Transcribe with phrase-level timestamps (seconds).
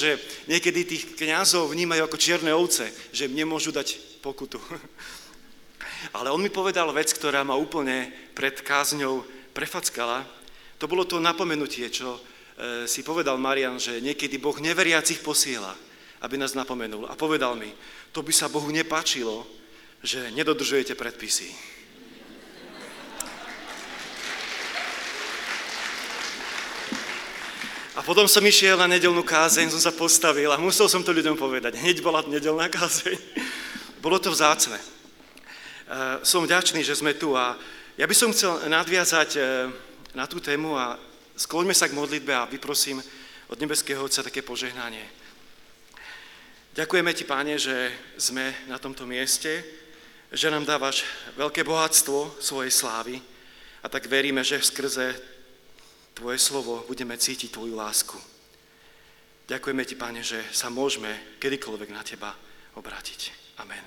[0.00, 0.16] že
[0.48, 4.56] niekedy tých kňazov vnímajú ako čierne ovce, že im nemôžu dať pokutu.
[6.16, 9.20] Ale on mi povedal vec, ktorá ma úplne pred kázňou
[9.52, 10.24] prefackala.
[10.80, 12.20] To bolo to napomenutie, čo e,
[12.88, 15.76] si povedal Marian, že niekedy Boh neveriacich posiela,
[16.24, 17.04] aby nás napomenul.
[17.04, 17.68] A povedal mi,
[18.16, 19.44] to by sa Bohu nepáčilo,
[20.00, 21.52] že nedodržujete predpisy.
[27.98, 31.34] A potom som išiel na nedelnú kázeň, som sa postavil a musel som to ľuďom
[31.34, 31.74] povedať.
[31.74, 33.18] Hneď bola nedelná kázeň.
[33.98, 34.78] Bolo to vzácne.
[34.78, 37.58] Eh, som vďačný, že sme tu a
[37.98, 39.44] ja by som chcel nadviazať eh,
[40.14, 40.94] na tú tému a
[41.34, 43.02] skloňme sa k modlitbe a vyprosím
[43.50, 45.02] od Nebeského Otca také požehnanie.
[46.78, 49.66] Ďakujeme Ti, Páne, že sme na tomto mieste,
[50.30, 51.02] že nám dávaš
[51.34, 53.18] veľké bohatstvo svojej slávy
[53.82, 55.18] a tak veríme, že skrze
[56.20, 58.12] Tvoje slovo budeme cítiť Tvoju lásku.
[59.48, 62.36] Ďakujeme Ti, Páne, že sa môžeme kedykoľvek na Teba
[62.76, 63.32] obrátiť.
[63.56, 63.80] Amen.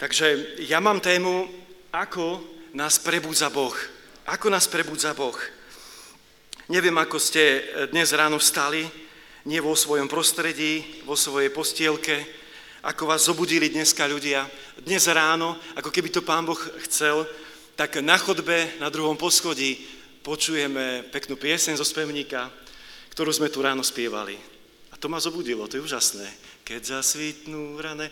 [0.00, 1.44] Takže ja mám tému,
[1.92, 2.40] ako
[2.72, 3.76] nás prebudza Boh.
[4.32, 5.36] Ako nás prebudza Boh.
[6.72, 8.88] Neviem, ako ste dnes ráno vstali,
[9.44, 12.16] nie vo svojom prostredí, vo svojej postielke,
[12.80, 14.48] ako vás zobudili dneska ľudia.
[14.80, 16.56] Dnes ráno, ako keby to Pán Boh
[16.88, 17.28] chcel,
[17.74, 19.82] tak na chodbe na druhom poschodí
[20.22, 22.48] počujeme peknú piesen zo spevníka,
[23.10, 24.38] ktorú sme tu ráno spievali.
[24.90, 26.26] A to ma zobudilo, to je úžasné.
[26.62, 28.08] Keď zasvítnú rane,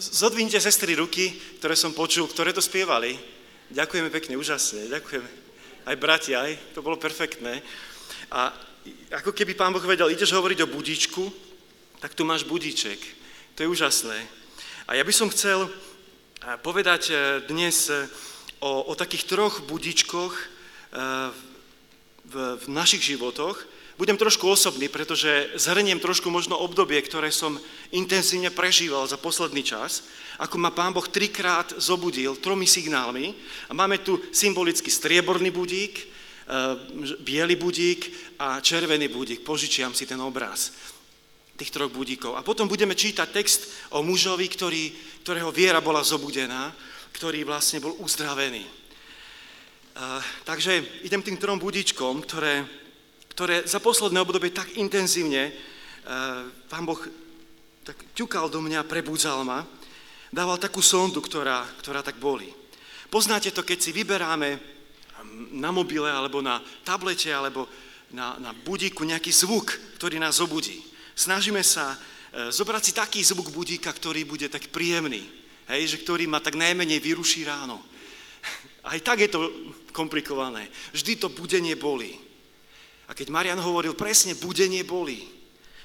[0.00, 1.30] zodvihnite sestry ruky,
[1.60, 3.14] ktoré som počul, ktoré to spievali.
[3.70, 5.28] Ďakujeme pekne, úžasne, ďakujeme.
[5.86, 7.62] Aj bratia, aj, to bolo perfektné.
[8.32, 8.50] A
[9.12, 11.22] ako keby pán Boh vedel, ideš hovoriť o budíčku,
[12.00, 12.98] tak tu máš budíček.
[13.54, 14.18] To je úžasné.
[14.88, 15.70] A ja by som chcel
[16.62, 17.14] povedať e,
[17.50, 18.06] dnes e,
[18.60, 20.44] o, o takých troch budičkoch e,
[22.26, 23.56] v, v našich životoch,
[23.96, 27.56] budem trošku osobný, pretože zhrniem trošku možno obdobie, ktoré som
[27.96, 30.04] intenzívne prežíval za posledný čas,
[30.36, 33.32] ako ma Pán Boh trikrát zobudil tromi signálmi.
[33.68, 36.04] A máme tu symbolicky strieborný budík, e,
[37.24, 38.00] biely budík
[38.36, 39.40] a červený budík.
[39.40, 40.72] Požičiam si ten obraz
[41.56, 42.36] tých troch budíkov.
[42.36, 44.92] A potom budeme čítať text o mužovi, ktorý,
[45.24, 46.68] ktorého viera bola zobudená,
[47.16, 48.60] ktorý vlastne bol uzdravený.
[49.96, 52.68] Uh, takže idem tým trom budíčkom, ktoré
[53.36, 56.96] ktoré za posledné obdobie tak intenzívne uh, pán Boh
[57.84, 59.60] tak ťukal do mňa, prebudzal ma,
[60.32, 62.48] dával takú sondu, ktorá, ktorá tak boli.
[63.12, 64.56] Poznáte to, keď si vyberáme
[65.52, 67.68] na mobile alebo na tablete alebo
[68.08, 70.80] na, na budíku nejaký zvuk, ktorý nás zobudí.
[71.12, 75.28] Snažíme sa uh, zobrať si taký zvuk budíka, ktorý bude tak príjemný,
[75.70, 77.82] hej, že ktorý ma tak najmenej vyruší ráno.
[78.86, 79.40] Aj tak je to
[79.90, 80.70] komplikované.
[80.94, 82.14] Vždy to budenie bolí.
[83.10, 85.26] A keď Marian hovoril presne, budenie bolí.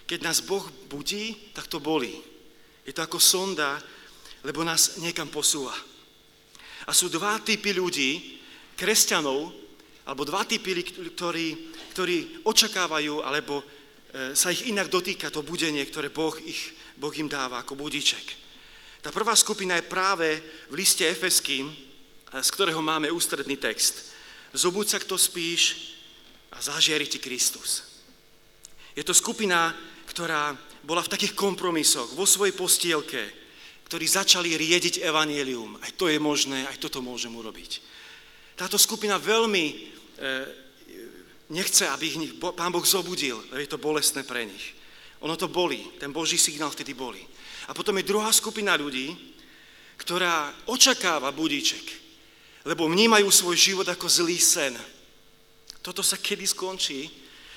[0.06, 2.14] Keď nás Boh budí, tak to bolí.
[2.86, 3.78] Je to ako sonda,
[4.46, 5.74] lebo nás niekam posúva.
[6.86, 8.42] A sú dva typy ľudí,
[8.74, 9.54] kresťanov,
[10.10, 10.82] alebo dva typy,
[11.14, 11.48] ktorí,
[11.94, 17.30] ktorí očakávajú, alebo e, sa ich inak dotýka to budenie, ktoré boh, ich, boh im
[17.30, 18.41] dáva ako budiček.
[19.02, 20.38] Tá prvá skupina je práve
[20.70, 21.74] v liste Efeským,
[22.30, 24.14] z ktorého máme ústredný text.
[24.54, 25.92] Zobud sa, kto spíš,
[26.52, 27.82] a zažiari ti Kristus.
[28.94, 29.74] Je to skupina,
[30.06, 30.54] ktorá
[30.84, 33.24] bola v takých kompromisoch, vo svojej postielke,
[33.88, 35.80] ktorí začali riediť evanielium.
[35.82, 37.82] Aj to je možné, aj toto môžem urobiť.
[38.60, 39.76] Táto skupina veľmi e,
[41.56, 44.76] nechce, aby ich Pán Boh zobudil, je to bolestné pre nich.
[45.24, 47.24] Ono to bolí, ten Boží signál vtedy bolí.
[47.72, 49.16] A potom je druhá skupina ľudí,
[49.96, 51.88] ktorá očakáva budíček,
[52.68, 54.76] lebo vnímajú svoj život ako zlý sen,
[55.82, 57.10] toto sa kedy skončí?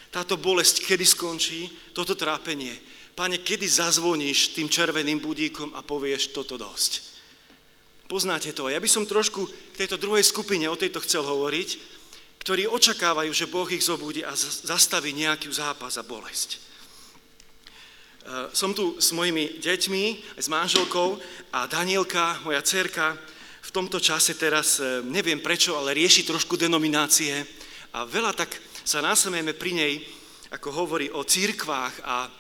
[0.09, 1.69] Táto bolesť kedy skončí?
[1.93, 2.73] Toto trápenie.
[3.13, 7.15] Pane, kedy zazvoníš tým červeným budíkom a povieš toto dosť?
[8.09, 8.73] Poznáte to.
[8.73, 11.69] Ja by som trošku k tejto druhej skupine o tejto chcel hovoriť,
[12.41, 16.64] ktorí očakávajú, že Boh ich zobudí a zastaví nejaký zápas a bolesť.
[18.25, 20.05] E, som tu s mojimi deťmi,
[20.41, 21.21] s manželkou
[21.53, 23.13] a Danielka, moja cerka,
[23.61, 27.45] v tomto čase teraz, e, neviem prečo, ale rieši trošku denominácie
[27.93, 29.95] a veľa tak sa násmejeme pri nej,
[30.57, 32.33] ako hovorí o církvách a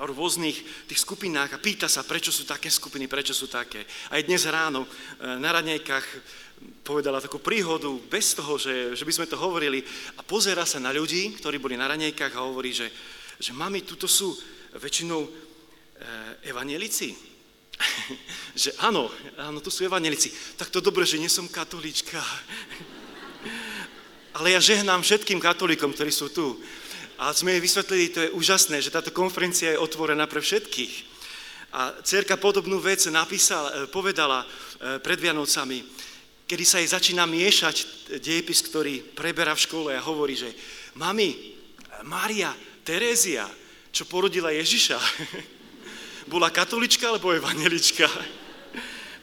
[0.00, 3.84] o rôznych tých skupinách a pýta sa, prečo sú také skupiny, prečo sú také.
[4.08, 4.88] Aj dnes ráno e,
[5.36, 6.06] na ranejkách
[6.80, 9.84] povedala takú príhodu bez toho, že, že by sme to hovorili
[10.16, 12.88] a pozera sa na ľudí, ktorí boli na ranejkách a hovorí, že,
[13.36, 15.30] že mami, tuto sú väčšinou e,
[16.48, 17.16] evanielici.
[18.56, 20.32] že áno, áno, tu sú evanielici.
[20.56, 22.20] Tak to dobre, že nie som katolička.
[24.36, 26.60] Ale ja žehnám všetkým katolíkom, ktorí sú tu.
[27.16, 31.16] A sme jej vysvetlili, to je úžasné, že táto konferencia je otvorená pre všetkých.
[31.72, 34.44] A cerka podobnú vec napísala, povedala
[35.00, 35.80] pred Vianocami,
[36.44, 37.76] kedy sa jej začína miešať
[38.20, 40.52] dejepis, ktorý preberá v škole a hovorí, že
[41.00, 41.56] mami,
[42.04, 42.52] Mária,
[42.84, 43.48] Terézia,
[43.96, 45.00] čo porodila Ježiša,
[46.32, 48.04] bola katolička alebo evanelička?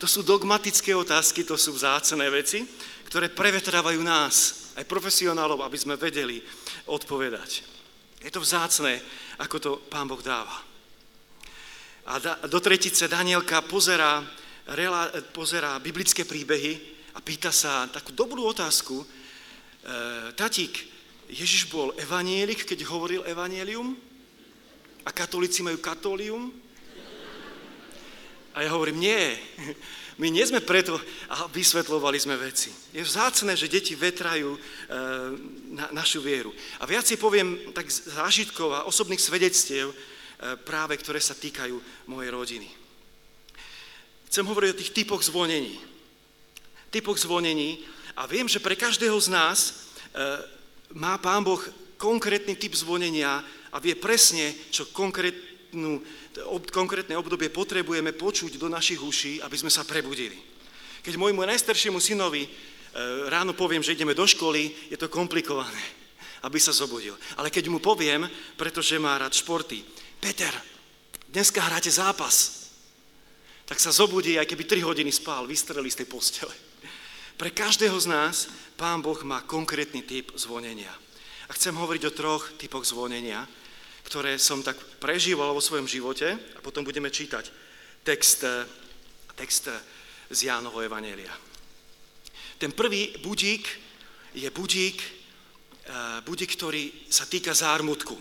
[0.02, 2.66] To sú dogmatické otázky, to sú vzácené veci,
[3.06, 6.42] ktoré prevetrávajú nás, aj profesionálov, aby sme vedeli
[6.90, 7.62] odpovedať.
[8.26, 8.98] Je to vzácné,
[9.38, 10.58] ako to Pán Boh dáva.
[12.10, 12.18] A
[12.50, 14.26] do tretice Danielka pozerá,
[15.30, 16.82] pozerá biblické príbehy
[17.14, 18.98] a pýta sa takú dobrú otázku.
[18.98, 19.06] E,
[20.34, 20.74] tatík,
[21.30, 24.13] Ježiš bol evanielik, keď hovoril evanielium?
[25.04, 26.52] A katolíci majú katólium?
[28.54, 29.24] A ja hovorím, nie,
[30.22, 30.94] my nie sme preto
[31.34, 32.70] a vysvetľovali sme veci.
[32.94, 34.60] Je vzácne, že deti vetrajú e,
[35.74, 36.54] na našu vieru.
[36.78, 39.96] A viac si poviem tak zážitkov a osobných svedectiev, e,
[40.62, 42.70] práve ktoré sa týkajú mojej rodiny.
[44.30, 45.82] Chcem hovoriť o tých typoch zvonení.
[46.94, 47.82] Typoch zvonení
[48.14, 49.72] a viem, že pre každého z nás e,
[50.94, 51.62] má Pán Boh
[51.98, 53.42] konkrétny typ zvonenia
[53.74, 56.00] a vie presne, čo konkrétnu
[56.74, 60.38] konkrétne obdobie potrebujeme počuť do našich uší, aby sme sa prebudili.
[61.04, 62.50] Keď môjmu najstaršiemu synovi e,
[63.30, 65.84] ráno poviem, že ideme do školy, je to komplikované,
[66.48, 67.14] aby sa zobudil.
[67.38, 68.26] Ale keď mu poviem,
[68.56, 69.84] pretože má rád športy,
[70.18, 70.54] Peter,
[71.28, 72.66] dneska hráte zápas,
[73.68, 76.56] tak sa zobudí, aj keby 3 hodiny spál, vystrelí z tej postele.
[77.36, 78.36] Pre každého z nás
[78.78, 80.92] Pán Boh má konkrétny typ zvonenia.
[81.50, 83.44] A chcem hovoriť o troch typoch zvonenia,
[84.14, 87.50] ktoré som tak prežíval vo svojom živote a potom budeme čítať
[88.06, 88.46] text,
[89.34, 89.74] text
[90.30, 91.34] z Jánovo Evanelia.
[92.62, 93.66] Ten prvý budík
[94.38, 98.14] je budík, eh, budík, ktorý sa týka zármutku.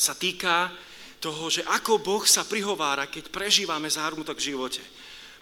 [0.00, 0.72] Sa týka
[1.20, 4.80] toho, že ako Boh sa prihovára, keď prežívame zármutok v živote.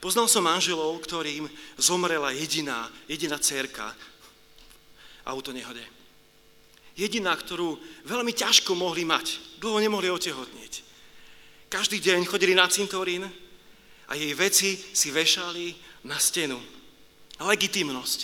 [0.03, 1.47] Poznal som manželov, ktorým
[1.79, 6.04] zomrela jediná, jediná dcerka v autonehode
[6.95, 9.59] jediná, ktorú veľmi ťažko mohli mať.
[9.59, 10.83] Dlho nemohli otehotnieť.
[11.71, 13.27] Každý deň chodili na cintorín
[14.07, 15.75] a jej veci si vešali
[16.07, 16.59] na stenu.
[17.43, 18.19] Legitimnosť.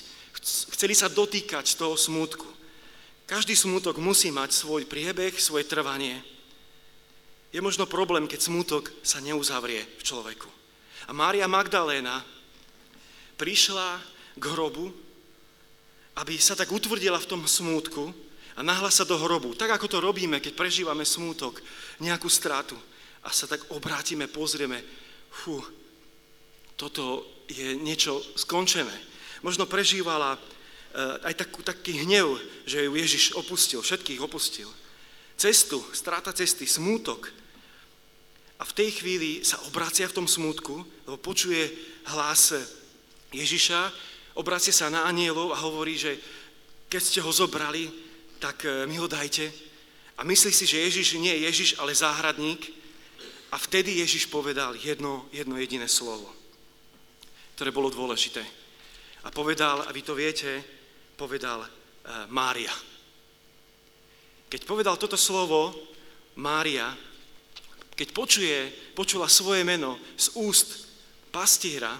[0.76, 2.46] Chceli sa dotýkať toho smútku.
[3.26, 6.18] Každý smútok musí mať svoj priebeh, svoje trvanie.
[7.50, 10.46] Je možno problém, keď smútok sa neuzavrie v človeku.
[11.06, 12.22] A Mária Magdaléna
[13.34, 13.98] prišla
[14.38, 14.94] k hrobu,
[16.22, 18.14] aby sa tak utvrdila v tom smútku,
[18.60, 21.64] a nahla sa do hrobu, tak ako to robíme, keď prežívame smútok,
[22.04, 22.76] nejakú stratu
[23.24, 24.84] a sa tak obrátime, pozrieme,
[25.32, 25.64] fú,
[26.76, 28.92] toto je niečo skončené.
[29.40, 30.40] Možno prežívala uh,
[31.24, 32.36] aj takú, taký hnev,
[32.68, 34.68] že ju Ježiš opustil, všetkých opustil.
[35.40, 37.32] Cestu, strata cesty, smútok.
[38.60, 41.64] A v tej chvíli sa obracia v tom smútku, lebo počuje
[42.12, 42.52] hlas
[43.32, 43.88] Ježiša,
[44.36, 46.20] obracia sa na anielov a hovorí, že
[46.92, 48.09] keď ste ho zobrali,
[48.40, 49.52] tak e, mi ho dajte.
[50.16, 52.72] A myslí si, že Ježiš nie je Ježiš, ale záhradník.
[53.52, 56.26] A vtedy Ježiš povedal jedno, jedno jediné slovo,
[57.54, 58.40] ktoré bolo dôležité.
[59.24, 60.64] A povedal, a vy to viete,
[61.18, 61.68] povedal uh,
[62.30, 62.72] Mária.
[64.48, 65.74] Keď povedal toto slovo,
[66.38, 66.94] Mária,
[67.98, 68.58] keď počuje,
[68.94, 70.88] počula svoje meno z úst
[71.34, 71.92] pastiera,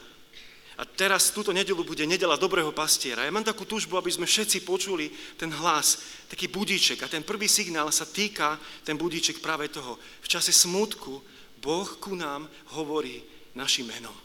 [0.81, 3.29] a teraz túto nedelu bude nedela dobrého pastiera.
[3.29, 6.01] Ja mám takú túžbu, aby sme všetci počuli ten hlas,
[6.33, 7.05] taký budíček.
[7.05, 10.01] A ten prvý signál sa týka, ten budíček práve toho.
[10.25, 11.21] V čase smutku
[11.61, 13.21] Boh ku nám hovorí
[13.53, 14.17] našim menom.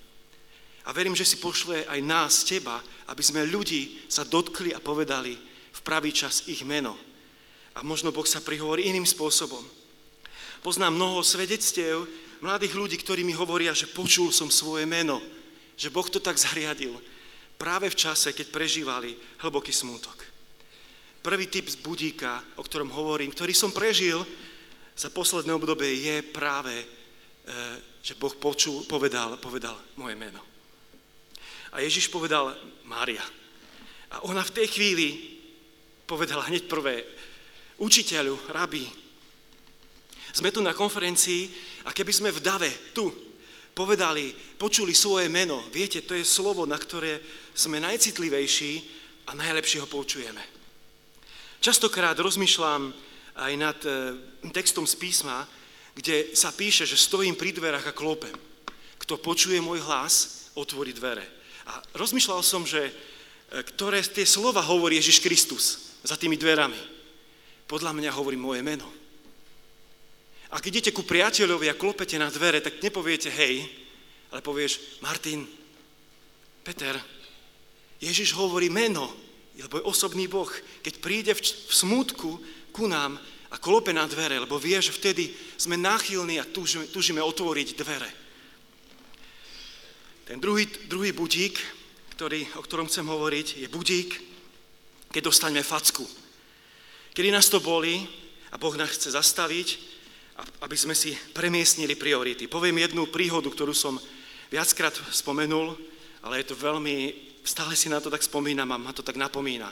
[0.88, 2.80] A verím, že si pošle aj nás, teba,
[3.12, 5.36] aby sme ľudí sa dotkli a povedali
[5.76, 6.96] v pravý čas ich meno.
[7.76, 9.68] A možno Boh sa prihovorí iným spôsobom.
[10.64, 12.08] Poznám mnoho svedectiev
[12.40, 15.35] mladých ľudí, ktorí mi hovoria, že počul som svoje meno
[15.76, 16.96] že Boh to tak zariadil
[17.56, 20.18] práve v čase, keď prežívali hlboký smútok.
[21.24, 24.22] Prvý typ z budíka, o ktorom hovorím, ktorý som prežil
[24.94, 26.88] za posledné obdobie, je práve, e,
[28.00, 30.40] že Boh počul, povedal, povedal moje meno.
[31.74, 32.56] A Ježiš povedal
[32.86, 33.24] Mária.
[34.14, 35.10] A ona v tej chvíli
[36.06, 37.04] povedala hneď prvé,
[37.82, 38.86] učiteľu, rabi,
[40.36, 41.48] sme tu na konferencii
[41.88, 43.08] a keby sme v dave, tu,
[43.76, 45.60] povedali, počuli svoje meno.
[45.70, 47.20] Viete, to je slovo, na ktoré
[47.52, 48.74] sme najcitlivejší
[49.28, 50.40] a najlepšie ho počujeme.
[51.60, 52.96] Častokrát rozmýšľam
[53.36, 53.92] aj nad e,
[54.56, 55.44] textom z písma,
[55.92, 58.32] kde sa píše, že stojím pri dverách a klopem.
[58.96, 61.28] Kto počuje môj hlas, otvorí dvere.
[61.68, 62.94] A rozmýšľal som, že e,
[63.76, 65.64] ktoré tie slova hovorí Ježiš Kristus
[66.06, 66.96] za tými dverami.
[67.66, 68.86] podľa mňa hovorí moje meno.
[70.54, 73.66] Ak idete ku priateľovi a klopete na dvere, tak nepoviete hej,
[74.30, 75.48] ale povieš Martin,
[76.66, 76.98] Peter,
[78.02, 79.10] Ježiš hovorí meno,
[79.56, 80.50] lebo je osobný Boh.
[80.84, 82.30] Keď príde v, v smútku
[82.76, 83.16] ku nám
[83.54, 88.12] a klope na dvere, lebo vie, že vtedy sme náchylní a túžime, túžime otvoriť dvere.
[90.26, 91.56] Ten druhý, druhý budík,
[92.18, 94.10] ktorý, o ktorom chcem hovoriť, je budík,
[95.14, 96.04] keď dostaneme facku.
[97.16, 98.04] Kedy nás to boli
[98.52, 99.95] a Boh nás chce zastaviť,
[100.36, 102.52] aby sme si premiestnili priority.
[102.52, 103.96] Poviem jednu príhodu, ktorú som
[104.52, 105.76] viackrát spomenul,
[106.26, 107.16] ale je to veľmi,
[107.48, 109.72] stále si na to tak spomínam a ma to tak napomína.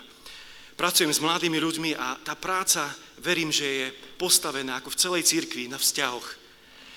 [0.73, 2.89] Pracujem s mladými ľuďmi a tá práca,
[3.21, 6.27] verím, že je postavená ako v celej církvi na vzťahoch.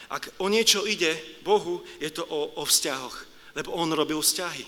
[0.08, 3.16] Ak o niečo ide Bohu, je to o, o vzťahoch,
[3.58, 4.64] lebo On robil vzťahy.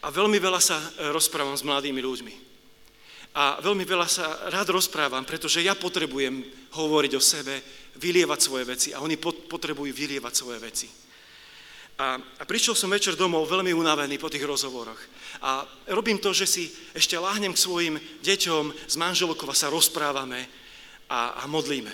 [0.00, 2.49] A veľmi veľa sa e, rozprávam s mladými ľuďmi.
[3.30, 6.42] A veľmi veľa sa rád rozprávam, pretože ja potrebujem
[6.74, 7.62] hovoriť o sebe,
[8.00, 10.88] vylievať svoje veci a oni potrebujú vylievať svoje veci.
[12.00, 14.98] A, a prišiel som večer domov veľmi unavený po tých rozhovoroch.
[15.44, 16.64] A robím to, že si
[16.96, 17.94] ešte láhnem k svojim
[18.24, 20.48] deťom s manželkou a sa rozprávame
[21.12, 21.92] a, a modlíme.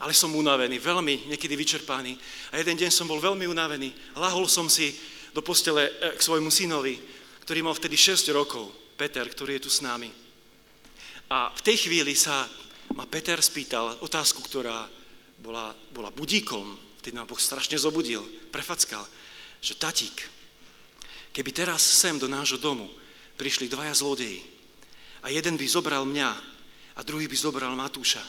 [0.00, 2.20] Ale som unavený, veľmi niekedy vyčerpaný.
[2.52, 4.16] A jeden deň som bol veľmi unavený.
[4.20, 4.92] Lahol som si
[5.32, 7.00] do postele e, k svojmu synovi,
[7.44, 8.68] ktorý mal vtedy 6 rokov,
[9.00, 10.29] Peter, ktorý je tu s nami.
[11.30, 12.50] A v tej chvíli sa
[12.98, 14.90] ma Peter spýtal otázku, ktorá
[15.38, 19.06] bola, bola budíkom, vtedy ma Boh strašne zobudil, prefackal,
[19.62, 20.26] že tatík,
[21.30, 22.90] keby teraz sem do nášho domu
[23.38, 24.42] prišli dvaja zlodeji
[25.22, 26.30] a jeden by zobral mňa
[26.98, 28.20] a druhý by zobral Matúša,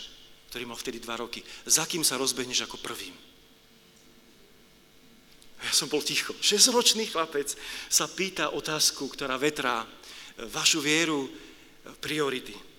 [0.54, 3.18] ktorý mal vtedy dva roky, za kým sa rozbehneš ako prvým?
[5.62, 6.38] Ja som bol ticho.
[6.38, 7.54] Šesťročný chlapec
[7.90, 9.86] sa pýta otázku, ktorá vetrá
[10.54, 11.30] vašu vieru,
[12.02, 12.71] priority.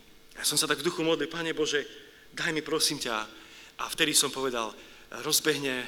[0.43, 1.87] Ja som sa tak v duchu modlil, Pane Bože,
[2.35, 3.15] daj mi prosím ťa.
[3.79, 4.75] A vtedy som povedal,
[5.23, 5.87] rozbehne,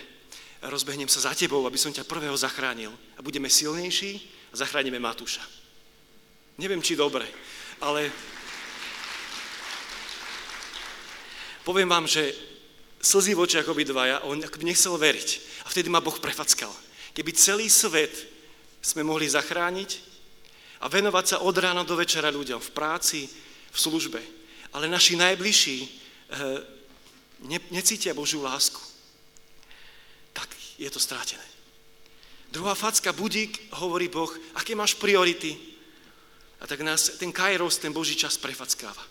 [0.63, 2.95] rozbehnem sa za tebou, aby som ťa prvého zachránil.
[3.19, 5.43] A budeme silnejší a zachránime Matúša.
[6.55, 7.27] Neviem, či dobre,
[7.83, 8.15] ale
[11.67, 12.31] poviem vám, že
[13.03, 15.67] slzí v očiach obidvaja, on by nechcel veriť.
[15.67, 16.71] A vtedy ma Boh prefackal.
[17.11, 18.15] Keby celý svet
[18.79, 19.99] sme mohli zachrániť
[20.79, 23.27] a venovať sa od rána do večera ľuďom v práci,
[23.75, 24.44] v službe,
[24.75, 26.37] ale naši najbližší eh,
[27.47, 28.83] ne, necítia Božiu lásku,
[30.35, 31.47] tak je to strátené.
[32.51, 35.57] Druhá facka, budík, hovorí Boh, aké máš priority?
[36.61, 39.03] A tak nás ten kairos, ten Boží čas prefackáva.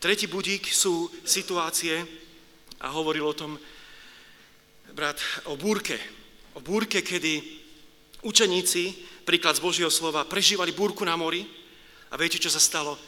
[0.00, 2.24] Tretí budík sú situácie,
[2.84, 3.56] a hovoril o tom
[4.92, 5.16] brat
[5.48, 5.96] o búrke.
[6.54, 7.40] O búrke, kedy
[8.20, 8.92] učeníci,
[9.24, 11.48] príklad z Božieho slova, prežívali búrku na mori
[12.12, 13.00] a viete, čo sa stalo?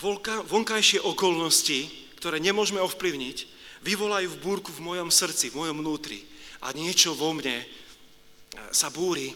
[0.00, 3.38] Vonkajšie okolnosti, ktoré nemôžeme ovplyvniť,
[3.84, 6.24] vyvolajú v búrku v mojom srdci, v mojom vnútri.
[6.64, 7.66] A niečo vo mne e,
[8.72, 9.32] sa búri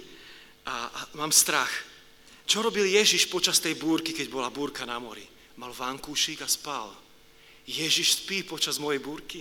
[0.69, 1.73] a, mám strach.
[2.45, 5.25] Čo robil Ježiš počas tej búrky, keď bola búrka na mori?
[5.57, 6.93] Mal vankúšik a spal.
[7.65, 9.41] Ježiš spí počas mojej búrky.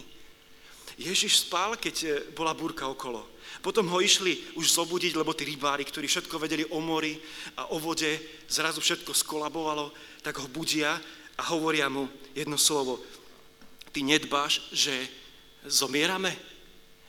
[0.95, 3.27] Ježiš spal, keď e, bola búrka okolo.
[3.59, 7.19] Potom ho išli už zobudiť, lebo tí rybári, ktorí všetko vedeli o mori
[7.59, 8.11] a o vode,
[8.47, 9.91] zrazu všetko skolabovalo
[10.23, 10.97] tak ho budia
[11.37, 13.03] a hovoria mu jedno slovo.
[13.91, 14.95] Ty nedbáš, že
[15.67, 16.33] zomierame?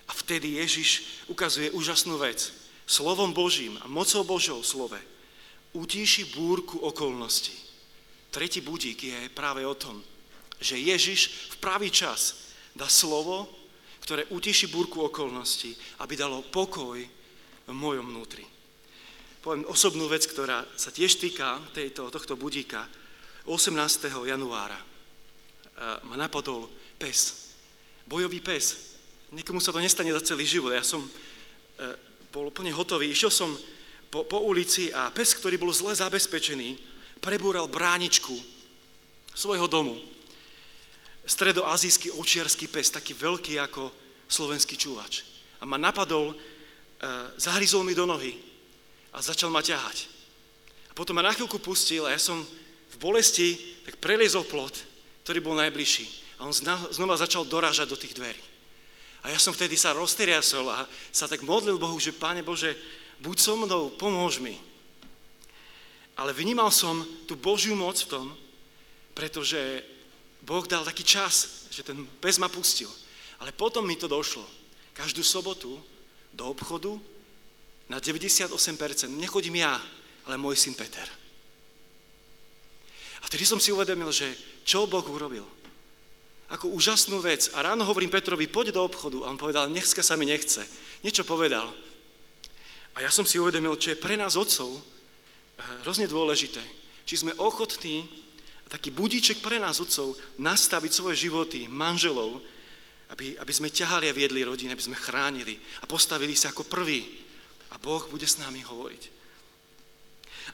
[0.04, 2.52] A vtedy Ježiš ukazuje úžasnú vec.
[2.84, 5.14] Slovom Božím a mocou Božou slove
[5.74, 7.52] utíši búrku okolností.
[8.30, 10.02] Tretí budík je práve o tom,
[10.58, 13.50] že Ježiš v pravý čas dá slovo,
[14.02, 16.98] ktoré utíši búrku okolností, aby dalo pokoj
[17.64, 18.46] v mojom vnútri.
[19.42, 22.88] Poviem osobnú vec, ktorá sa tiež týka tejto, tohto budíka.
[23.44, 24.08] 18.
[24.24, 24.80] januára
[26.08, 27.50] ma napadol pes,
[28.06, 28.96] bojový pes.
[29.34, 30.70] Nikomu sa to nestane za celý život.
[30.70, 31.10] Ja som e,
[32.30, 33.10] bol úplne hotový.
[33.10, 33.50] Išiel som
[34.06, 36.78] po, po ulici a pes, ktorý bol zle zabezpečený,
[37.18, 38.38] prebúral bráničku
[39.34, 39.98] svojho domu.
[41.26, 43.90] Stredoazijský očiarský pes, taký veľký ako
[44.30, 45.26] slovenský čúvač.
[45.58, 46.36] A ma napadol, e,
[47.34, 48.38] zahryzol mi do nohy
[49.10, 50.06] a začal ma ťahať.
[50.88, 52.46] A potom ma na chvíľku pustil a ja som
[52.94, 54.72] v bolesti, tak preliezol plot,
[55.26, 56.06] ktorý bol najbližší.
[56.38, 56.54] A on
[56.90, 58.42] znova začal dorážať do tých dverí.
[59.24, 62.76] A ja som vtedy sa rozteriasol a sa tak modlil Bohu, že Pane Bože,
[63.24, 64.60] buď so mnou, pomôž mi.
[66.14, 68.26] Ale vnímal som tú Božiu moc v tom,
[69.16, 69.58] pretože
[70.44, 72.90] Boh dal taký čas, že ten pes ma pustil.
[73.40, 74.44] Ale potom mi to došlo.
[74.92, 75.80] Každú sobotu
[76.30, 77.00] do obchodu
[77.88, 78.52] na 98%
[79.08, 79.80] nechodím ja,
[80.28, 81.23] ale môj syn Peter.
[83.24, 84.28] A vtedy som si uvedomil, že
[84.68, 85.48] čo Boh urobil.
[86.52, 87.48] ako úžasnú vec.
[87.56, 89.24] A ráno hovorím Petrovi, poď do obchodu.
[89.24, 90.60] A on povedal, nechce sa mi nechce.
[91.00, 91.66] Niečo povedal.
[92.94, 94.82] A ja som si uvedomil, čo je pre nás otcov eh,
[95.82, 96.60] hrozne dôležité.
[97.08, 98.06] Či sme ochotní,
[98.68, 102.38] taký budíček pre nás otcov, nastaviť svoje životy, manželov,
[103.10, 107.24] aby, aby sme ťahali a viedli rodiny, aby sme chránili a postavili sa ako prví.
[107.74, 109.13] A Boh bude s nami hovoriť.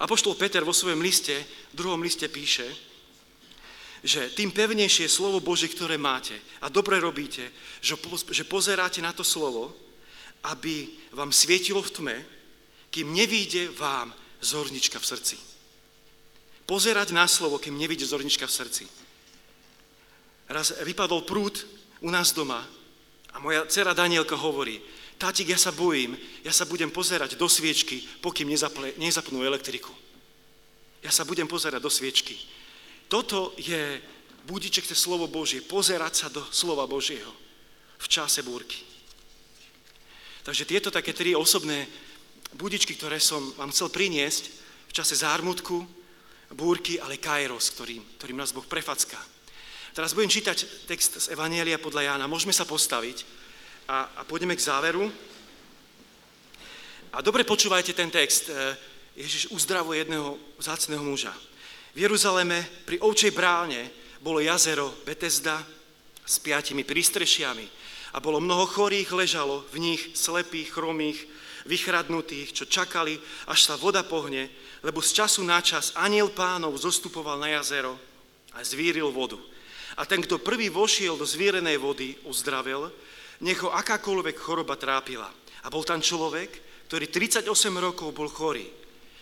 [0.01, 1.37] Apoštol Peter vo svojom liste,
[1.73, 2.65] v druhom liste píše,
[4.01, 7.53] že tým pevnejšie je slovo Bože, ktoré máte a dobre robíte,
[8.33, 9.77] že pozeráte na to slovo,
[10.49, 12.17] aby vám svietilo v tme,
[12.89, 14.09] kým nevíde vám
[14.41, 15.37] zornička v srdci.
[16.65, 18.85] Pozerať na slovo, kým nevíde zornička v srdci.
[20.49, 21.61] Raz vypadol prúd
[22.01, 22.65] u nás doma
[23.31, 24.81] a moja dcera Danielka hovorí,
[25.21, 29.93] tátik, ja sa bojím, ja sa budem pozerať do sviečky, pokým nezaple, nezapnú elektriku.
[31.05, 32.41] Ja sa budem pozerať do sviečky.
[33.05, 34.01] Toto je
[34.49, 37.29] budiček, to slovo Božie, pozerať sa do slova Božieho
[38.01, 38.81] v čase búrky.
[40.41, 41.85] Takže tieto také tri osobné
[42.57, 44.45] budičky, ktoré som vám chcel priniesť
[44.89, 45.85] v čase zármutku,
[46.57, 49.21] búrky, ale kairos, ktorým, ktorým nás Boh prefacká.
[49.93, 52.31] Teraz budem čítať text z Evanielia podľa Jána.
[52.31, 53.23] Môžeme sa postaviť
[53.91, 55.11] a, a pôjdeme k záveru.
[57.11, 58.47] A dobre počúvajte ten text.
[58.47, 58.55] E,
[59.19, 61.35] Ježiš uzdravuje jedného zácného muža.
[61.91, 63.91] V Jeruzaleme pri ovčej bráne
[64.23, 65.59] bolo jazero Betesda
[66.23, 67.67] s piatimi prístrešiami
[68.15, 71.19] a bolo mnoho chorých, ležalo v nich slepých, chromých,
[71.67, 73.19] vychradnutých, čo čakali,
[73.51, 74.47] až sa voda pohne,
[74.87, 77.99] lebo z času na čas aniel pánov zostupoval na jazero
[78.55, 79.37] a zvíril vodu.
[79.99, 82.95] A ten, kto prvý vošiel do zvírenej vody, uzdravil,
[83.41, 85.29] nech ho akákoľvek choroba trápila.
[85.65, 86.49] A bol tam človek,
[86.89, 88.67] ktorý 38 rokov bol chorý.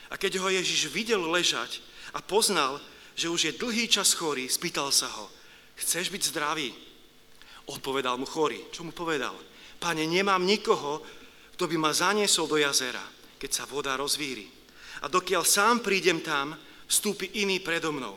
[0.09, 1.83] A keď ho Ježiš videl ležať
[2.17, 2.81] a poznal,
[3.19, 5.27] že už je dlhý čas chorý, spýtal sa ho,
[5.77, 6.71] chceš byť zdravý?
[7.69, 8.65] Odpovedal mu chorý.
[8.73, 9.37] Čo mu povedal?
[9.77, 11.05] Pane, nemám nikoho,
[11.59, 13.03] kto by ma zaniesol do jazera,
[13.37, 14.49] keď sa voda rozvíri.
[15.03, 16.57] A dokiaľ sám prídem tam,
[16.89, 18.17] vstúpi iný predo mnou.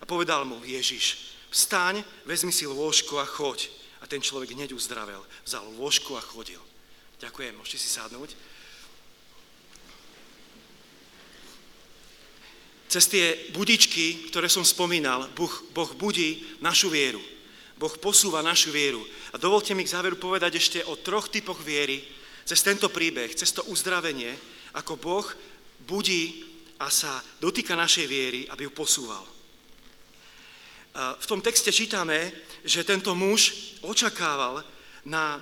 [0.00, 3.68] A povedal mu Ježiš, Vstaň, vezmi si lôžko a choď.
[4.00, 5.20] A ten človek hneď uzdravel.
[5.50, 6.62] Vzal lôžko a chodil.
[7.18, 8.38] Ďakujem, môžete si sadnúť.
[12.86, 17.18] Cez tie budičky, ktoré som spomínal, boh, boh budí našu vieru.
[17.74, 19.02] Boh posúva našu vieru.
[19.34, 21.98] A dovolte mi k záveru povedať ešte o troch typoch viery,
[22.46, 24.30] cez tento príbeh, cez to uzdravenie,
[24.78, 25.26] ako Boh
[25.82, 26.46] budí
[26.78, 29.26] a sa dotýka našej viery, aby ju posúval.
[30.94, 32.30] V tom texte čítame,
[32.62, 34.62] že tento muž očakával
[35.04, 35.40] na,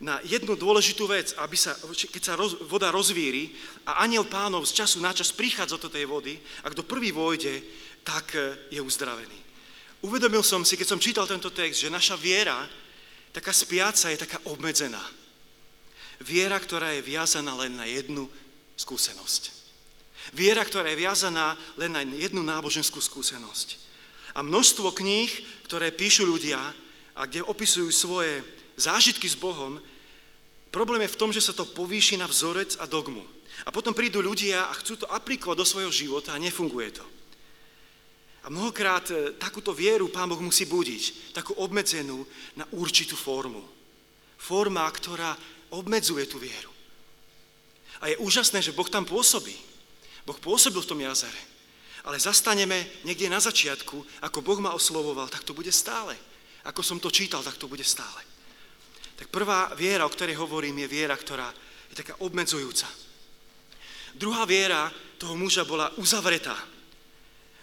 [0.00, 3.52] na jednu dôležitú vec, aby sa, keď sa roz, voda rozvíri
[3.88, 7.64] a aniel pánov z času na čas prichádza do tej vody a kto prvý vojde,
[8.04, 9.38] tak e, je uzdravený.
[10.04, 12.68] Uvedomil som si, keď som čítal tento text, že naša viera,
[13.32, 15.02] taká spiaca, je taká obmedzená.
[16.20, 18.28] Viera, ktorá je viazaná len na jednu
[18.76, 19.56] skúsenosť.
[20.32, 23.78] Viera, ktorá je viazaná len na jednu náboženskú skúsenosť.
[24.36, 25.32] A množstvo kníh,
[25.64, 26.60] ktoré píšu ľudia
[27.16, 28.44] a kde opisujú svoje
[28.76, 29.80] zážitky s Bohom,
[30.70, 33.24] problém je v tom, že sa to povýši na vzorec a dogmu.
[33.64, 37.04] A potom prídu ľudia a chcú to aplikovať do svojho života a nefunguje to.
[38.44, 42.22] A mnohokrát e, takúto vieru Pán Boh musí budiť, takú obmedzenú
[42.54, 43.64] na určitú formu.
[44.38, 45.34] Forma, ktorá
[45.74, 46.70] obmedzuje tú vieru.
[48.04, 49.56] A je úžasné, že Boh tam pôsobí.
[50.22, 51.56] Boh pôsobil v tom jazere
[52.06, 56.14] ale zastaneme niekde na začiatku, ako Boh ma oslovoval, tak to bude stále.
[56.62, 58.22] Ako som to čítal, tak to bude stále.
[59.16, 61.48] Tak prvá viera, o ktorej hovorím, je viera, ktorá
[61.88, 62.84] je taká obmedzujúca.
[64.16, 66.56] Druhá viera toho muža bola uzavretá.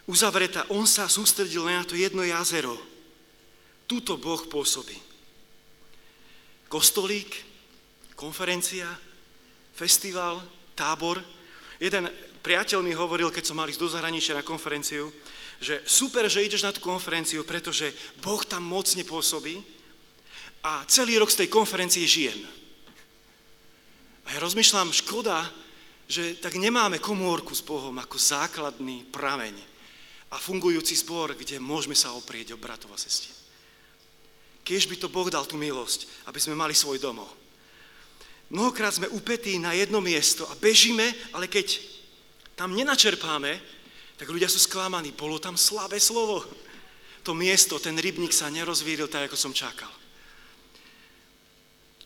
[0.09, 2.75] Uzavretá, on sa sústredil na to jedno jazero.
[3.87, 4.97] Tuto Boh pôsobí.
[6.67, 7.29] Kostolík,
[8.17, 8.89] konferencia,
[9.77, 10.41] festival,
[10.73, 11.21] tábor.
[11.77, 12.09] Jeden
[12.41, 15.13] priateľ mi hovoril, keď som mal ísť do zahraničia na konferenciu,
[15.61, 19.61] že super, že ideš na tú konferenciu, pretože Boh tam mocne pôsobí
[20.63, 22.39] a celý rok z tej konferencie žijem.
[24.23, 25.43] A ja rozmýšľam, škoda,
[26.08, 29.56] že tak nemáme komórku s Bohom ako základný prameň
[30.32, 33.36] a fungujúci zbor, kde môžeme sa oprieť o bratov a sestier.
[34.63, 37.28] Keď by to Boh dal tú milosť, aby sme mali svoj domov.
[38.47, 41.04] Mnohokrát sme upetí na jedno miesto a bežíme,
[41.36, 41.84] ale keď
[42.56, 43.60] tam nenačerpáme,
[44.15, 45.12] tak ľudia sú sklamaní.
[45.12, 46.47] Bolo tam slabé slovo.
[47.28, 49.89] To miesto, ten rybník sa nerozvíril tak, ako som čakal.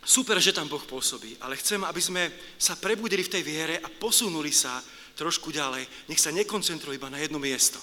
[0.07, 3.91] Super, že tam Boh pôsobí, ale chcem, aby sme sa prebudili v tej viere a
[3.91, 4.79] posunuli sa
[5.19, 5.83] trošku ďalej.
[6.07, 7.75] Nech sa nekoncentruje iba na jedno miesto.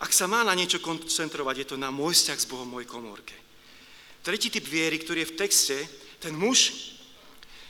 [0.00, 3.36] Ak sa má na niečo koncentrovať, je to na môj vzťah s Bohom, môj komórke.
[4.24, 5.76] tretí typ viery, ktorý je v texte,
[6.24, 6.72] ten muž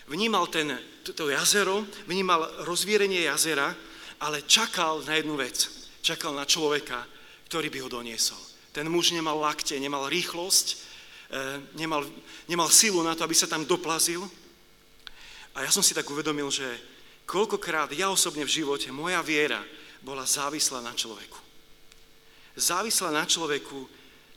[0.07, 3.75] vnímal ten, to jazero, vnímal rozvírenie jazera,
[4.23, 5.67] ale čakal na jednu vec.
[6.07, 7.03] Čakal na človeka,
[7.51, 8.39] ktorý by ho doniesol.
[8.71, 10.67] Ten muž nemal lakte, nemal rýchlosť,
[11.75, 12.07] nemal,
[12.47, 14.23] nemal silu na to, aby sa tam doplazil.
[15.57, 16.67] A ja som si tak uvedomil, že
[17.25, 19.65] koľkokrát ja osobne v živote, moja viera
[20.05, 21.39] bola závislá na človeku.
[22.57, 23.89] Závislá na človeku,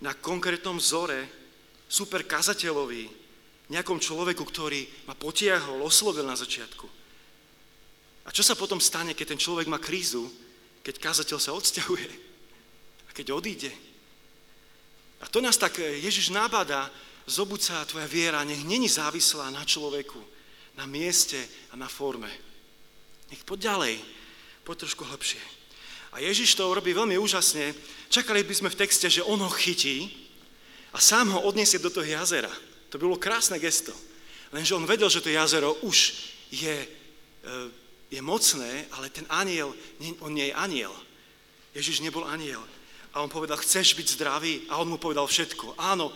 [0.02, 1.28] na konkrétnom vzore,
[1.90, 3.10] super kazateľovi,
[3.70, 6.88] nejakom človeku, ktorý ma potiahol, oslovil na začiatku.
[8.26, 10.26] A čo sa potom stane, keď ten človek má krízu,
[10.86, 12.10] keď kazateľ sa odsťahuje
[13.06, 13.89] a keď odíde?
[15.20, 16.88] A to nás tak eh, Ježiš nábada,
[17.28, 20.20] zobuď sa tvoja viera, nech není závislá na človeku,
[20.76, 21.38] na mieste
[21.72, 22.32] a na forme.
[23.30, 23.96] Nech poď ďalej,
[24.66, 25.42] poď trošku hlbšie.
[26.10, 27.78] A Ježiš to robí veľmi úžasne.
[28.10, 30.10] Čakali by sme v texte, že on ho chytí
[30.90, 32.50] a sám ho odniesie do toho jazera.
[32.90, 33.94] To bolo krásne gesto.
[34.50, 36.88] Lenže on vedel, že to jazero už je, e,
[38.10, 39.78] je mocné, ale ten aniel,
[40.26, 40.94] on nie je aniel.
[41.78, 42.66] Ježiš nebol aniel.
[43.14, 44.54] A on povedal, chceš byť zdravý?
[44.70, 45.78] A on mu povedal všetko.
[45.82, 46.14] Áno,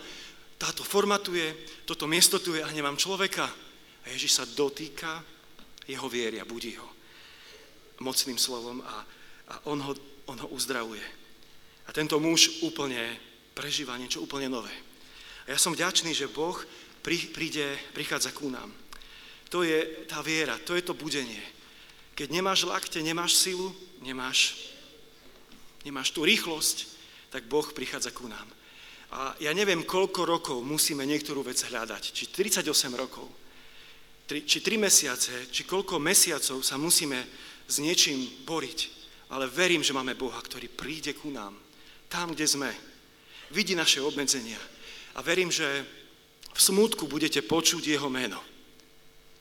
[0.58, 1.50] táto forma tu je,
[1.84, 3.46] toto miesto tu je a nemám človeka.
[4.04, 5.24] A Ježiš sa dotýka
[5.84, 6.94] jeho viery a budí ho
[8.02, 8.96] mocným slovom a,
[9.48, 9.94] a on, ho,
[10.26, 11.04] on ho uzdravuje.
[11.86, 12.98] A tento muž úplne
[13.54, 14.72] prežíva niečo úplne nové.
[15.46, 16.56] A ja som vďačný, že Boh
[17.04, 18.72] príde, prichádza ku nám.
[19.52, 21.40] To je tá viera, to je to budenie.
[22.18, 23.70] Keď nemáš lakte, nemáš silu,
[24.02, 24.72] nemáš,
[25.84, 26.76] nemáš tú rýchlosť,
[27.30, 28.48] tak Boh prichádza ku nám.
[29.14, 32.02] A ja neviem, koľko rokov musíme niektorú vec hľadať.
[32.10, 32.66] Či 38
[32.98, 33.30] rokov,
[34.26, 37.20] či 3 mesiace, či koľko mesiacov sa musíme
[37.68, 38.78] s niečím boriť.
[39.30, 41.54] Ale verím, že máme Boha, ktorý príde ku nám,
[42.10, 42.70] tam, kde sme.
[43.54, 44.58] Vidí naše obmedzenia
[45.14, 45.66] a verím, že
[46.54, 48.38] v smútku budete počuť jeho meno.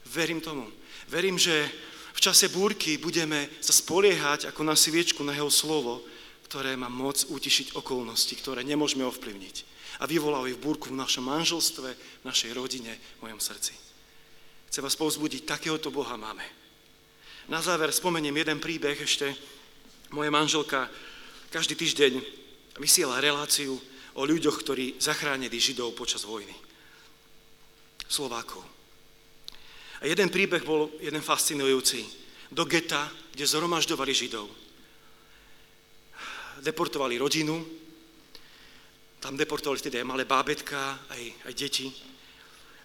[0.10, 0.70] Verím tomu.
[1.10, 1.70] Verím, že
[2.14, 6.06] v čase búrky budeme sa spoliehať ako na sviečku na jeho slovo,
[6.54, 9.56] ktoré má moc utišiť okolnosti, ktoré nemôžeme ovplyvniť.
[9.98, 13.74] A vyvolávajú búrku v našom manželstve, v našej rodine, v mojom srdci.
[14.70, 16.46] Chcem vás povzbudiť, takéhoto Boha máme.
[17.50, 19.34] Na záver spomeniem jeden príbeh ešte.
[20.14, 20.94] Moja manželka
[21.50, 22.22] každý týždeň
[22.78, 23.74] vysiela reláciu
[24.14, 26.54] o ľuďoch, ktorí zachránili Židov počas vojny.
[28.06, 28.62] Slovákov.
[30.02, 32.06] A jeden príbeh bol jeden fascinujúci.
[32.54, 34.63] Do geta, kde zhromažďovali Židov.
[36.64, 37.60] Deportovali rodinu,
[39.20, 41.92] tam deportovali teda aj malé bábetka, aj, aj deti.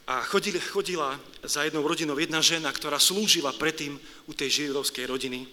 [0.09, 1.15] A chodili, chodila
[1.47, 3.95] za jednou rodinou jedna žena, ktorá slúžila predtým
[4.27, 5.47] u tej židovskej rodiny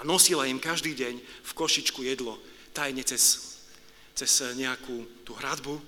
[0.00, 2.40] a nosila im každý deň v košičku jedlo,
[2.74, 3.50] tajne cez
[4.20, 5.80] cez nejakú tú hradbu,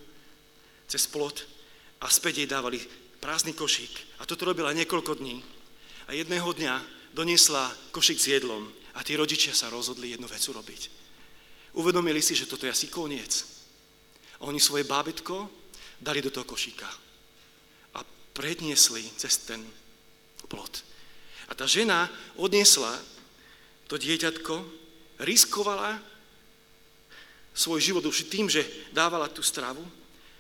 [0.89, 1.45] cez plot
[2.01, 2.81] a späť jej dávali
[3.21, 4.23] prázdny košík.
[4.23, 5.45] A toto robila niekoľko dní.
[6.09, 6.81] A jedného dňa
[7.13, 11.02] doniesla košík s jedlom a tí rodičia sa rozhodli jednu vec urobiť.
[11.73, 13.49] Uvedomili si, že toto je asi koniec.
[14.41, 15.49] A oni svoje bábetko
[16.03, 16.89] dali do toho košíka
[17.95, 18.01] a
[18.35, 19.63] predniesli cez ten
[20.51, 20.85] plot.
[21.49, 22.91] A tá žena odniesla
[23.87, 24.65] to dieťatko,
[25.23, 26.01] riskovala
[27.53, 29.85] svoj život už tým, že dávala tú stravu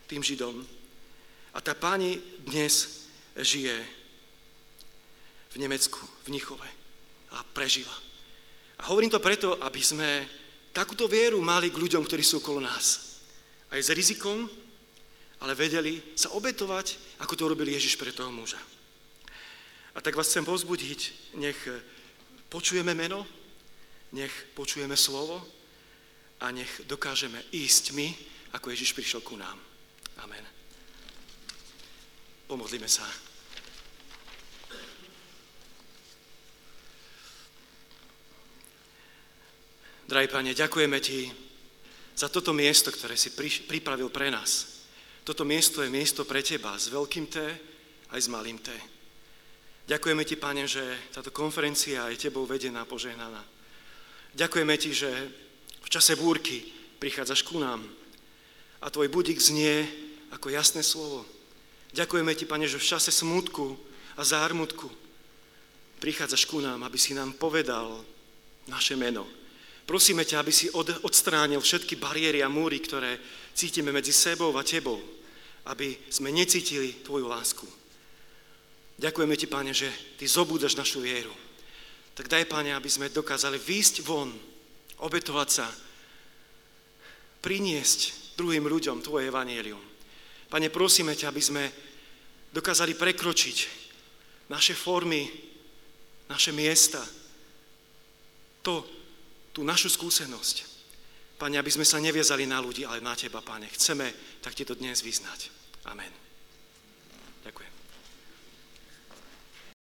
[0.09, 0.64] tým Židom.
[1.53, 2.16] A tá pani
[2.49, 3.05] dnes
[3.37, 3.77] žije
[5.53, 6.68] v Nemecku, v Nichove
[7.33, 7.92] a prežila.
[8.81, 10.25] A hovorím to preto, aby sme
[10.73, 13.21] takúto vieru mali k ľuďom, ktorí sú okolo nás.
[13.73, 14.49] Aj s rizikom,
[15.41, 18.61] ale vedeli sa obetovať, ako to robil Ježiš pre toho muža.
[19.93, 21.59] A tak vás chcem pozbudiť, nech
[22.49, 23.29] počujeme meno,
[24.13, 25.41] nech počujeme slovo,
[26.43, 28.11] a nech dokážeme ísť my,
[28.59, 29.55] ako Ježiš prišiel ku nám.
[30.19, 30.43] Amen.
[32.51, 33.07] Pomodlíme sa.
[40.12, 41.33] Drahý Pane, ďakujeme Ti
[42.12, 43.33] za toto miesto, ktoré si
[43.64, 44.85] pripravil pre nás.
[45.25, 47.40] Toto miesto je miesto pre Teba s veľkým T
[48.12, 48.68] aj s malým T.
[49.88, 50.85] Ďakujeme Ti, Pane, že
[51.16, 53.40] táto konferencia je Tebou vedená, požehnaná.
[54.37, 55.11] Ďakujeme Ti, že
[55.81, 56.61] v čase búrky
[57.01, 57.81] prichádzaš ku nám
[58.85, 59.88] a tvoj budík znie
[60.29, 61.25] ako jasné slovo.
[61.96, 63.81] Ďakujeme ti, Pane, že v čase smutku
[64.20, 64.92] a zármutku
[66.05, 68.05] prichádzaš ku nám, aby si nám povedal
[68.68, 69.40] naše meno.
[69.83, 73.18] Prosíme ťa, aby si od, odstránil všetky bariéry a múry, ktoré
[73.53, 75.03] cítime medzi sebou a tebou,
[75.66, 77.66] aby sme necítili tvoju lásku.
[78.99, 81.35] Ďakujeme ti, Pane, že ty zobúdaš našu vieru.
[82.14, 84.31] Tak daj, Pane, aby sme dokázali výjsť von
[85.03, 85.66] obetovať sa,
[87.42, 89.83] priniesť druhým ľuďom Tvoje evanielium.
[90.47, 91.64] Pane, prosíme ťa, aby sme
[92.55, 93.57] dokázali prekročiť
[94.53, 95.27] naše formy,
[96.31, 97.03] naše miesta,
[98.62, 99.02] to,
[99.53, 100.73] tú našu skúsenosť.
[101.37, 103.69] Pane, aby sme sa neviazali na ľudí, ale na Teba, Pane.
[103.69, 105.53] Chceme tak Ti to dnes vyznať.
[105.91, 106.32] Amen.